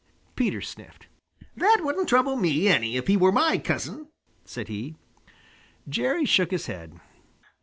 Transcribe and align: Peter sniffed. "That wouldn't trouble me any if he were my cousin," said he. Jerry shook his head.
Peter 0.35 0.61
sniffed. 0.61 1.05
"That 1.55 1.81
wouldn't 1.83 2.09
trouble 2.09 2.35
me 2.35 2.67
any 2.67 2.97
if 2.97 3.05
he 3.05 3.15
were 3.15 3.31
my 3.31 3.59
cousin," 3.59 4.07
said 4.43 4.67
he. 4.67 4.95
Jerry 5.87 6.25
shook 6.25 6.49
his 6.49 6.65
head. 6.65 6.99